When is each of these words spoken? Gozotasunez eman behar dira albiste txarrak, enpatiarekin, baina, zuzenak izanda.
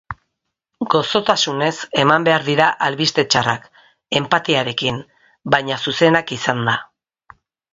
Gozotasunez 0.93 1.73
eman 2.03 2.25
behar 2.27 2.45
dira 2.47 2.69
albiste 2.87 3.27
txarrak, 3.35 3.69
enpatiarekin, 4.21 4.99
baina, 5.57 5.79
zuzenak 5.89 6.35
izanda. 6.39 6.77